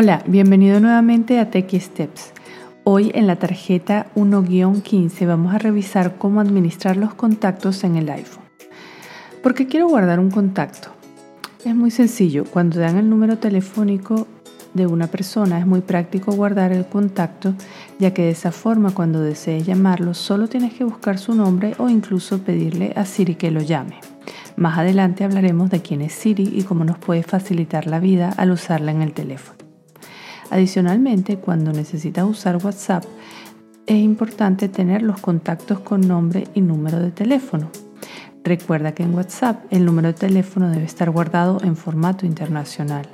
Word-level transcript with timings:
Hola, 0.00 0.22
bienvenido 0.28 0.78
nuevamente 0.78 1.40
a 1.40 1.50
Techie 1.50 1.80
Steps. 1.80 2.32
Hoy 2.84 3.10
en 3.16 3.26
la 3.26 3.34
tarjeta 3.34 4.06
1-15 4.14 5.26
vamos 5.26 5.52
a 5.52 5.58
revisar 5.58 6.18
cómo 6.18 6.40
administrar 6.40 6.96
los 6.96 7.14
contactos 7.14 7.82
en 7.82 7.96
el 7.96 8.08
iPhone. 8.08 8.44
¿Por 9.42 9.54
qué 9.54 9.66
quiero 9.66 9.88
guardar 9.88 10.20
un 10.20 10.30
contacto? 10.30 10.90
Es 11.64 11.74
muy 11.74 11.90
sencillo, 11.90 12.44
cuando 12.44 12.78
dan 12.78 12.96
el 12.96 13.10
número 13.10 13.38
telefónico 13.38 14.28
de 14.72 14.86
una 14.86 15.08
persona 15.08 15.58
es 15.58 15.66
muy 15.66 15.80
práctico 15.80 16.30
guardar 16.30 16.70
el 16.70 16.86
contacto, 16.86 17.54
ya 17.98 18.14
que 18.14 18.22
de 18.22 18.30
esa 18.30 18.52
forma 18.52 18.94
cuando 18.94 19.20
desees 19.20 19.66
llamarlo 19.66 20.14
solo 20.14 20.46
tienes 20.46 20.74
que 20.74 20.84
buscar 20.84 21.18
su 21.18 21.34
nombre 21.34 21.74
o 21.78 21.88
incluso 21.88 22.38
pedirle 22.38 22.92
a 22.94 23.04
Siri 23.04 23.34
que 23.34 23.50
lo 23.50 23.62
llame. 23.62 23.96
Más 24.54 24.78
adelante 24.78 25.24
hablaremos 25.24 25.70
de 25.70 25.82
quién 25.82 26.02
es 26.02 26.12
Siri 26.12 26.52
y 26.54 26.62
cómo 26.62 26.84
nos 26.84 26.98
puede 26.98 27.24
facilitar 27.24 27.88
la 27.88 27.98
vida 27.98 28.32
al 28.36 28.52
usarla 28.52 28.92
en 28.92 29.02
el 29.02 29.12
teléfono. 29.12 29.67
Adicionalmente, 30.50 31.36
cuando 31.36 31.72
necesitas 31.72 32.24
usar 32.24 32.56
WhatsApp, 32.56 33.04
es 33.86 33.96
importante 33.96 34.68
tener 34.68 35.02
los 35.02 35.20
contactos 35.20 35.80
con 35.80 36.00
nombre 36.00 36.46
y 36.54 36.60
número 36.60 37.00
de 37.00 37.10
teléfono. 37.10 37.70
Recuerda 38.44 38.92
que 38.92 39.02
en 39.02 39.14
WhatsApp 39.14 39.64
el 39.70 39.84
número 39.84 40.08
de 40.08 40.14
teléfono 40.14 40.70
debe 40.70 40.84
estar 40.84 41.10
guardado 41.10 41.60
en 41.62 41.76
formato 41.76 42.24
internacional, 42.24 43.08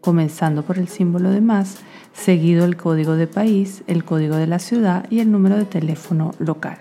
comenzando 0.00 0.62
por 0.62 0.78
el 0.78 0.88
símbolo 0.88 1.30
de 1.30 1.40
más, 1.40 1.78
seguido 2.12 2.64
el 2.64 2.76
código 2.76 3.16
de 3.16 3.26
país, 3.26 3.82
el 3.86 4.04
código 4.04 4.36
de 4.36 4.46
la 4.46 4.58
ciudad 4.58 5.06
y 5.10 5.20
el 5.20 5.32
número 5.32 5.56
de 5.56 5.64
teléfono 5.64 6.32
local. 6.38 6.78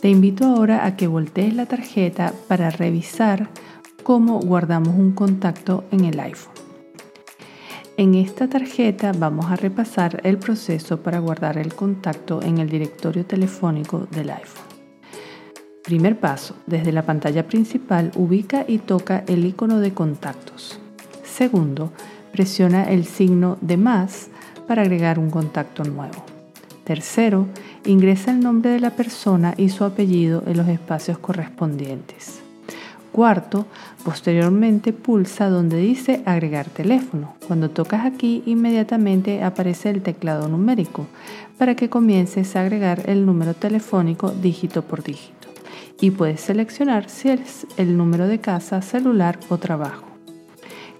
Te 0.00 0.10
invito 0.10 0.44
ahora 0.44 0.84
a 0.84 0.96
que 0.96 1.06
voltees 1.06 1.54
la 1.54 1.66
tarjeta 1.66 2.32
para 2.48 2.70
revisar 2.70 3.48
cómo 4.02 4.40
guardamos 4.40 4.94
un 4.94 5.12
contacto 5.12 5.84
en 5.90 6.04
el 6.04 6.20
iPhone. 6.20 6.65
En 7.98 8.14
esta 8.14 8.46
tarjeta 8.46 9.12
vamos 9.12 9.46
a 9.46 9.56
repasar 9.56 10.20
el 10.22 10.36
proceso 10.36 10.98
para 10.98 11.18
guardar 11.18 11.56
el 11.56 11.74
contacto 11.74 12.42
en 12.42 12.58
el 12.58 12.68
directorio 12.68 13.24
telefónico 13.24 14.06
del 14.10 14.28
iPhone. 14.28 14.66
Primer 15.82 16.20
paso, 16.20 16.56
desde 16.66 16.92
la 16.92 17.06
pantalla 17.06 17.46
principal 17.46 18.12
ubica 18.14 18.66
y 18.68 18.78
toca 18.78 19.24
el 19.26 19.46
icono 19.46 19.80
de 19.80 19.94
contactos. 19.94 20.78
Segundo, 21.24 21.90
presiona 22.32 22.90
el 22.90 23.06
signo 23.06 23.56
de 23.62 23.78
más 23.78 24.28
para 24.68 24.82
agregar 24.82 25.18
un 25.18 25.30
contacto 25.30 25.82
nuevo. 25.82 26.22
Tercero, 26.84 27.46
ingresa 27.86 28.30
el 28.30 28.40
nombre 28.40 28.72
de 28.72 28.80
la 28.80 28.90
persona 28.90 29.54
y 29.56 29.70
su 29.70 29.84
apellido 29.84 30.42
en 30.46 30.58
los 30.58 30.68
espacios 30.68 31.16
correspondientes. 31.16 32.45
Cuarto, 33.16 33.64
posteriormente 34.04 34.92
pulsa 34.92 35.48
donde 35.48 35.78
dice 35.78 36.20
agregar 36.26 36.68
teléfono. 36.68 37.34
Cuando 37.48 37.70
tocas 37.70 38.04
aquí, 38.04 38.42
inmediatamente 38.44 39.42
aparece 39.42 39.88
el 39.88 40.02
teclado 40.02 40.48
numérico 40.48 41.06
para 41.56 41.74
que 41.76 41.88
comiences 41.88 42.54
a 42.54 42.60
agregar 42.60 43.08
el 43.08 43.24
número 43.24 43.54
telefónico 43.54 44.32
dígito 44.32 44.82
por 44.82 45.02
dígito. 45.02 45.48
Y 45.98 46.10
puedes 46.10 46.42
seleccionar 46.42 47.08
si 47.08 47.30
es 47.30 47.66
el 47.78 47.96
número 47.96 48.28
de 48.28 48.38
casa, 48.38 48.82
celular 48.82 49.40
o 49.48 49.56
trabajo. 49.56 50.04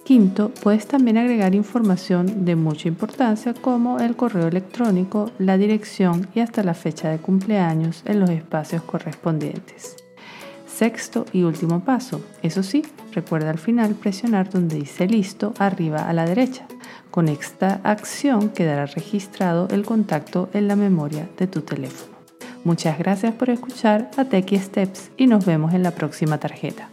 Quinto, 0.02 0.52
puedes 0.62 0.86
también 0.86 1.18
agregar 1.18 1.54
información 1.54 2.46
de 2.46 2.56
mucha 2.56 2.88
importancia 2.88 3.52
como 3.52 3.98
el 3.98 4.16
correo 4.16 4.48
electrónico, 4.48 5.32
la 5.38 5.58
dirección 5.58 6.28
y 6.34 6.40
hasta 6.40 6.62
la 6.62 6.72
fecha 6.72 7.10
de 7.10 7.18
cumpleaños 7.18 8.02
en 8.06 8.20
los 8.20 8.30
espacios 8.30 8.80
correspondientes. 8.84 10.05
Sexto 10.76 11.24
y 11.32 11.42
último 11.44 11.80
paso. 11.80 12.20
Eso 12.42 12.62
sí, 12.62 12.84
recuerda 13.12 13.48
al 13.48 13.56
final 13.56 13.94
presionar 13.94 14.50
donde 14.50 14.76
dice 14.76 15.06
listo 15.06 15.54
arriba 15.58 16.06
a 16.06 16.12
la 16.12 16.26
derecha. 16.26 16.66
Con 17.10 17.28
esta 17.28 17.80
acción 17.82 18.50
quedará 18.50 18.84
registrado 18.84 19.68
el 19.70 19.86
contacto 19.86 20.50
en 20.52 20.68
la 20.68 20.76
memoria 20.76 21.30
de 21.38 21.46
tu 21.46 21.62
teléfono. 21.62 22.14
Muchas 22.64 22.98
gracias 22.98 23.32
por 23.32 23.48
escuchar 23.48 24.10
a 24.18 24.26
Techie 24.26 24.60
Steps 24.60 25.12
y 25.16 25.28
nos 25.28 25.46
vemos 25.46 25.72
en 25.72 25.82
la 25.82 25.92
próxima 25.92 26.36
tarjeta. 26.36 26.90